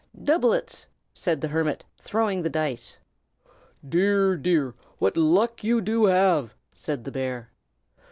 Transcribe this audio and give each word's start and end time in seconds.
"Doublets!" 0.19 0.87
said 1.13 1.41
the 1.41 1.47
hermit, 1.49 1.85
throwing 1.99 2.41
the 2.41 2.49
dice. 2.49 2.97
"Dear, 3.87 4.35
dear, 4.35 4.73
what 4.97 5.15
luck 5.15 5.63
you 5.63 5.79
do 5.79 6.05
have!" 6.05 6.55
said 6.73 7.03
the 7.03 7.11
bear. 7.11 7.51